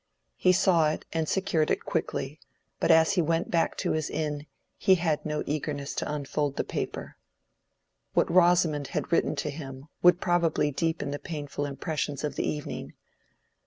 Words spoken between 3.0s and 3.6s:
he went